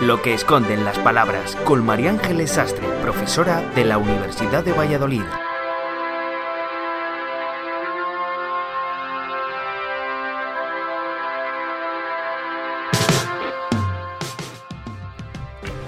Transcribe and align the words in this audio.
Lo 0.00 0.22
que 0.22 0.32
esconden 0.32 0.86
las 0.86 0.98
palabras 0.98 1.56
con 1.64 1.84
María 1.84 2.08
Ángeles 2.08 2.52
Sastre, 2.52 2.88
profesora 3.02 3.60
de 3.74 3.84
la 3.84 3.98
Universidad 3.98 4.64
de 4.64 4.72
Valladolid. 4.72 5.20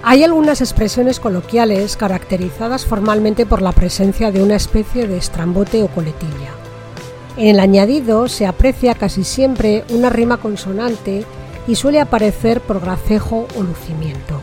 Hay 0.02 0.24
algunas 0.24 0.60
expresiones 0.60 1.18
coloquiales 1.18 1.96
caracterizadas 1.96 2.84
formalmente 2.84 3.46
por 3.46 3.62
la 3.62 3.72
presencia 3.72 4.30
de 4.30 4.42
una 4.42 4.56
especie 4.56 5.08
de 5.08 5.16
estrambote 5.16 5.82
o 5.82 5.88
coletilla. 5.88 6.50
En 7.38 7.48
el 7.48 7.60
añadido 7.60 8.28
se 8.28 8.46
aprecia 8.46 8.94
casi 8.94 9.24
siempre 9.24 9.84
una 9.88 10.10
rima 10.10 10.36
consonante 10.36 11.24
y 11.66 11.74
suele 11.74 12.00
aparecer 12.00 12.60
por 12.60 12.80
gracejo 12.80 13.46
o 13.56 13.62
lucimiento. 13.62 14.40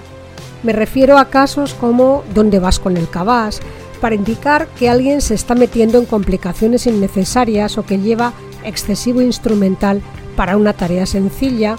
Me 0.64 0.74
refiero 0.74 1.18
a 1.18 1.30
casos 1.30 1.74
como 1.74 2.24
¿dónde 2.34 2.60
vas 2.60 2.80
con 2.80 2.98
el 2.98 3.10
cabás? 3.10 3.62
para 4.00 4.16
indicar 4.16 4.68
que 4.68 4.90
alguien 4.90 5.22
se 5.22 5.34
está 5.34 5.56
metiendo 5.56 5.98
en 5.98 6.06
complicaciones 6.06 6.88
innecesarias 6.88 7.78
o 7.78 7.86
que 7.86 8.00
lleva 8.00 8.34
excesivo 8.64 9.22
instrumental 9.22 10.02
para 10.36 10.58
una 10.58 10.74
tarea 10.74 11.06
sencilla 11.06 11.78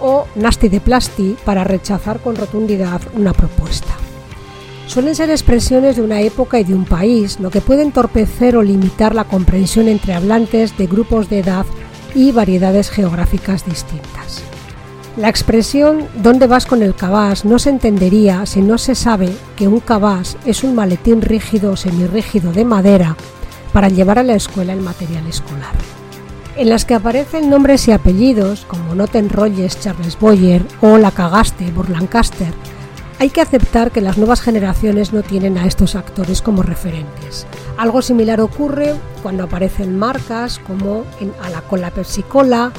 o 0.00 0.26
nasty 0.34 0.68
de 0.68 0.80
plasti 0.80 1.36
para 1.44 1.64
rechazar 1.64 2.20
con 2.20 2.36
rotundidad 2.36 3.00
una 3.14 3.32
propuesta. 3.32 3.94
Suelen 4.86 5.14
ser 5.14 5.30
expresiones 5.30 5.96
de 5.96 6.02
una 6.02 6.20
época 6.20 6.60
y 6.60 6.64
de 6.64 6.74
un 6.74 6.84
país, 6.84 7.40
lo 7.40 7.50
que 7.50 7.62
puede 7.62 7.82
entorpecer 7.82 8.56
o 8.56 8.62
limitar 8.62 9.14
la 9.14 9.24
comprensión 9.24 9.88
entre 9.88 10.12
hablantes 10.12 10.76
de 10.76 10.86
grupos 10.86 11.30
de 11.30 11.38
edad 11.38 11.64
y 12.14 12.32
variedades 12.32 12.90
geográficas 12.90 13.64
distintas. 13.64 14.42
La 15.16 15.28
expresión 15.28 16.08
¿dónde 16.16 16.48
vas 16.48 16.66
con 16.66 16.82
el 16.82 16.96
cabás? 16.96 17.44
no 17.44 17.60
se 17.60 17.70
entendería 17.70 18.46
si 18.46 18.60
no 18.62 18.78
se 18.78 18.96
sabe 18.96 19.32
que 19.54 19.68
un 19.68 19.78
cabás 19.78 20.36
es 20.44 20.64
un 20.64 20.74
maletín 20.74 21.22
rígido 21.22 21.72
o 21.72 21.76
semirrígido 21.76 22.50
de 22.50 22.64
madera 22.64 23.16
para 23.72 23.88
llevar 23.88 24.18
a 24.18 24.24
la 24.24 24.34
escuela 24.34 24.72
el 24.72 24.80
material 24.80 25.24
escolar. 25.28 25.72
En 26.56 26.68
las 26.68 26.84
que 26.84 26.94
aparecen 26.94 27.48
nombres 27.48 27.86
y 27.86 27.92
apellidos 27.92 28.64
como 28.64 28.96
No 28.96 29.06
te 29.06 29.24
Charles 29.28 30.18
Boyer 30.18 30.66
o 30.80 30.98
La 30.98 31.12
cagaste 31.12 31.66
por 31.70 31.90
Lancaster, 31.90 32.52
hay 33.20 33.30
que 33.30 33.40
aceptar 33.40 33.92
que 33.92 34.00
las 34.00 34.18
nuevas 34.18 34.40
generaciones 34.40 35.12
no 35.12 35.22
tienen 35.22 35.58
a 35.58 35.66
estos 35.66 35.94
actores 35.94 36.42
como 36.42 36.64
referentes. 36.64 37.46
Algo 37.76 38.02
similar 38.02 38.40
ocurre 38.40 38.94
cuando 39.22 39.44
aparecen 39.44 39.96
marcas 39.96 40.58
como 40.58 41.04
en 41.20 41.32
A 41.40 41.50
la 41.50 41.60
cola 41.60 41.92
Pepsi 41.92 42.24
Cola 42.24 42.72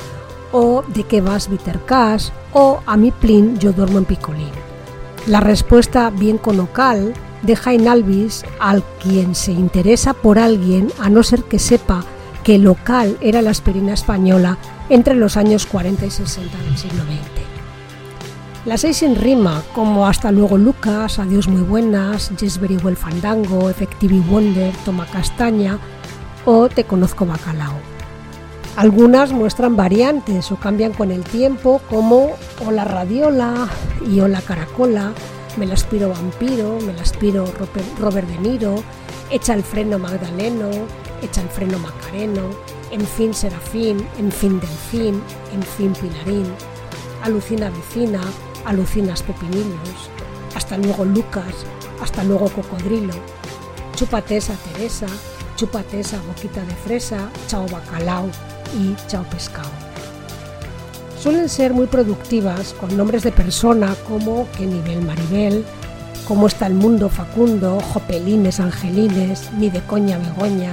o 0.57 0.83
de 0.87 1.03
qué 1.03 1.19
vas 1.19 1.49
Bitter 1.49 1.81
Cash 1.85 2.29
o 2.53 2.79
a 2.85 2.95
mi 2.95 3.11
plin 3.11 3.59
yo 3.59 3.73
duermo 3.73 3.97
en 3.97 4.05
picolín. 4.05 4.55
La 5.27 5.41
respuesta 5.41 6.09
bien 6.09 6.37
conocal 6.37 7.13
deja 7.41 7.73
en 7.73 7.89
Alvis 7.89 8.45
al 8.59 8.81
quien 9.03 9.35
se 9.35 9.51
interesa 9.51 10.13
por 10.13 10.39
alguien 10.39 10.87
a 10.97 11.09
no 11.09 11.23
ser 11.23 11.43
que 11.43 11.59
sepa 11.59 12.05
que 12.45 12.57
local 12.57 13.17
era 13.19 13.41
la 13.41 13.49
aspirina 13.49 13.93
española 13.93 14.57
entre 14.87 15.15
los 15.15 15.35
años 15.35 15.65
40 15.65 16.05
y 16.05 16.11
60 16.11 16.57
del 16.57 16.77
siglo 16.77 17.03
XX. 17.03 18.65
Las 18.65 18.81
seis 18.81 18.97
sin 18.97 19.15
rima, 19.15 19.61
como 19.73 20.07
Hasta 20.07 20.31
luego 20.31 20.57
Lucas, 20.57 21.19
Adiós 21.19 21.49
muy 21.49 21.61
buenas, 21.63 22.31
Yes 22.37 22.59
Very 22.59 22.77
Well 22.77 22.95
Fandango, 22.95 23.69
Effective 23.69 24.23
Wonder, 24.29 24.73
Toma 24.85 25.05
Castaña 25.05 25.79
o 26.45 26.69
Te 26.69 26.85
conozco 26.85 27.25
Bacalao. 27.25 27.94
Algunas 28.75 29.31
muestran 29.31 29.77
variantes 29.77 30.51
o 30.51 30.57
cambian 30.57 30.91
con 30.91 31.09
el 31.09 31.23
tiempo, 31.23 31.79
como 31.89 32.35
Hola 32.65 32.83
Radiola 32.83 33.69
y 34.05 34.19
Hola 34.19 34.41
Caracola, 34.41 35.13
Me 35.55 35.65
la 35.65 35.75
aspiro 35.75 36.09
Vampiro, 36.09 36.77
Me 36.85 36.91
la 36.91 37.01
aspiro 37.01 37.45
Robert 37.97 38.27
De 38.27 38.37
Niro, 38.37 38.83
Echa 39.31 39.53
el 39.53 39.63
freno 39.63 39.97
Magdaleno, 39.97 40.69
Echa 41.21 41.41
el 41.41 41.47
freno 41.47 41.79
Macareno, 41.79 42.49
En 42.91 43.07
fin 43.07 43.33
Serafín, 43.33 44.05
En 44.19 44.29
fin 44.29 44.59
Delfín, 44.59 45.21
En 45.53 45.63
fin 45.63 45.93
Pilarín, 45.93 46.45
Alucina 47.23 47.69
Vecina, 47.69 48.19
Alucinas 48.65 49.23
Pepinillos, 49.23 50.09
Hasta 50.53 50.77
luego 50.77 51.05
Lucas, 51.05 51.65
Hasta 52.01 52.25
luego 52.25 52.49
Cocodrilo, 52.49 53.13
Chúpate 53.95 54.35
esa 54.35 54.55
Teresa, 54.55 55.07
Chúpate 55.55 55.99
esa 55.99 56.19
boquita 56.27 56.61
de 56.61 56.75
fresa, 56.75 57.29
Chao 57.47 57.65
Bacalao, 57.67 58.29
y 58.77 58.95
Chao 59.07 59.23
Pescado. 59.29 59.69
Suelen 61.21 61.49
ser 61.49 61.73
muy 61.73 61.87
productivas 61.87 62.73
con 62.73 62.95
nombres 62.95 63.23
de 63.23 63.31
persona 63.31 63.95
como 64.07 64.47
Qué 64.57 64.65
nivel 64.65 65.01
Maribel, 65.01 65.65
Cómo 66.27 66.47
está 66.47 66.65
el 66.67 66.73
mundo 66.73 67.09
Facundo, 67.09 67.79
Jopelines 67.93 68.59
Angelines, 68.59 69.49
Ni 69.57 69.69
de 69.69 69.81
coña 69.81 70.17
Begoña, 70.17 70.71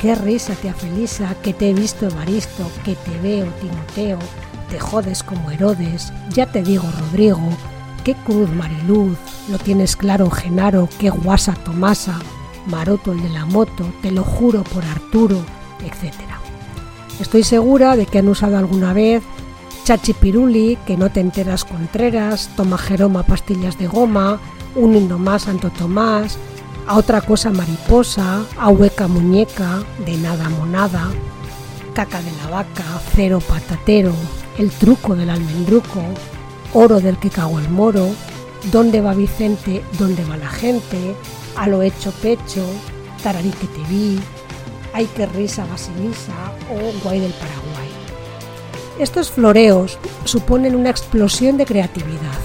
Qué 0.00 0.16
risa 0.16 0.54
te 0.54 0.72
Felisa, 0.72 1.36
que 1.42 1.52
te 1.52 1.70
he 1.70 1.74
visto 1.74 2.06
Evaristo, 2.06 2.68
que 2.84 2.96
te 2.96 3.16
veo 3.20 3.46
Timoteo, 3.60 4.18
te 4.68 4.80
jodes 4.80 5.22
como 5.22 5.52
Herodes, 5.52 6.12
ya 6.30 6.46
te 6.46 6.62
digo 6.62 6.88
Rodrigo, 6.98 7.48
qué 8.02 8.14
cruz 8.14 8.50
Mariluz, 8.50 9.16
lo 9.48 9.58
tienes 9.58 9.94
claro 9.94 10.28
Genaro, 10.28 10.88
qué 10.98 11.10
guasa 11.10 11.54
Tomasa, 11.54 12.18
Maroto 12.66 13.12
el 13.12 13.22
de 13.22 13.28
la 13.30 13.46
moto, 13.46 13.84
te 14.00 14.10
lo 14.10 14.24
juro 14.24 14.62
por 14.62 14.84
Arturo, 14.84 15.38
etcétera. 15.84 16.40
Estoy 17.20 17.42
segura 17.44 17.96
de 17.96 18.06
que 18.06 18.18
han 18.18 18.28
usado 18.28 18.56
alguna 18.56 18.92
vez 18.92 19.22
Chachipiruli, 19.84 20.78
que 20.86 20.96
no 20.96 21.10
te 21.10 21.20
enteras 21.20 21.64
contreras, 21.64 22.50
Toma 22.56 22.78
Jeroma 22.78 23.24
pastillas 23.24 23.78
de 23.78 23.88
goma, 23.88 24.40
un 24.76 24.94
himno 24.94 25.18
más 25.18 25.42
Santo 25.42 25.70
Tomás, 25.70 26.38
a 26.86 26.96
otra 26.96 27.20
cosa 27.20 27.50
mariposa, 27.50 28.44
a 28.58 28.68
hueca 28.68 29.08
muñeca, 29.08 29.82
de 30.04 30.16
nada 30.16 30.48
monada, 30.48 31.10
caca 31.94 32.22
de 32.22 32.30
la 32.42 32.50
vaca, 32.50 32.84
cero 33.14 33.40
patatero, 33.46 34.12
el 34.58 34.70
truco 34.70 35.16
del 35.16 35.30
almendruco, 35.30 36.00
oro 36.74 37.00
del 37.00 37.18
que 37.18 37.30
cagó 37.30 37.58
el 37.58 37.68
moro, 37.68 38.08
dónde 38.70 39.00
va 39.00 39.14
Vicente, 39.14 39.84
dónde 39.98 40.24
va 40.24 40.36
la 40.36 40.48
gente, 40.48 41.16
a 41.56 41.68
lo 41.68 41.82
hecho 41.82 42.10
pecho, 42.22 42.64
tararí 43.22 43.50
que 43.50 43.66
te 43.66 43.80
vi, 43.88 44.18
hay 44.92 45.06
que 45.06 45.26
risa 45.26 45.66
Basilisa 45.66 46.32
o 46.70 47.04
Guay 47.04 47.20
del 47.20 47.32
Paraguay. 47.32 47.88
Estos 48.98 49.30
floreos 49.30 49.98
suponen 50.24 50.76
una 50.76 50.90
explosión 50.90 51.56
de 51.56 51.66
creatividad. 51.66 52.38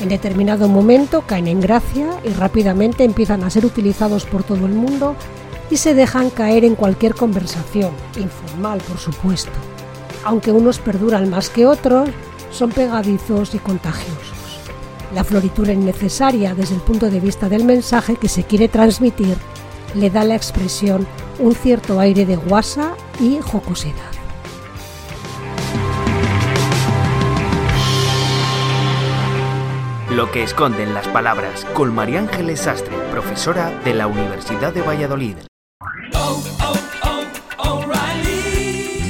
En 0.00 0.08
determinado 0.08 0.68
momento 0.68 1.22
caen 1.26 1.46
en 1.46 1.60
gracia 1.60 2.08
y 2.24 2.30
rápidamente 2.30 3.04
empiezan 3.04 3.44
a 3.44 3.50
ser 3.50 3.64
utilizados 3.64 4.24
por 4.24 4.42
todo 4.42 4.66
el 4.66 4.72
mundo 4.72 5.14
y 5.70 5.76
se 5.76 5.94
dejan 5.94 6.30
caer 6.30 6.64
en 6.64 6.74
cualquier 6.74 7.14
conversación, 7.14 7.92
informal 8.16 8.80
por 8.80 8.98
supuesto. 8.98 9.52
Aunque 10.24 10.52
unos 10.52 10.78
perduran 10.78 11.30
más 11.30 11.48
que 11.48 11.66
otros, 11.66 12.10
son 12.50 12.70
pegadizos 12.70 13.54
y 13.54 13.58
contagiosos. 13.58 14.33
La 15.14 15.22
floritura 15.22 15.72
innecesaria 15.72 16.54
desde 16.54 16.74
el 16.74 16.80
punto 16.80 17.08
de 17.08 17.20
vista 17.20 17.48
del 17.48 17.64
mensaje 17.64 18.16
que 18.16 18.28
se 18.28 18.42
quiere 18.42 18.68
transmitir 18.68 19.36
le 19.94 20.10
da 20.10 20.24
la 20.24 20.34
expresión 20.34 21.06
un 21.38 21.54
cierto 21.54 22.00
aire 22.00 22.26
de 22.26 22.34
guasa 22.34 22.96
y 23.20 23.38
jocosidad. 23.40 23.94
Lo 30.10 30.30
que 30.32 30.42
esconden 30.42 30.94
las 30.94 31.06
palabras 31.08 31.64
con 31.74 31.94
María 31.94 32.20
Ángeles 32.20 32.60
Sastre, 32.60 32.96
profesora 33.12 33.72
de 33.84 33.94
la 33.94 34.08
Universidad 34.08 34.72
de 34.72 34.82
Valladolid. 34.82 35.36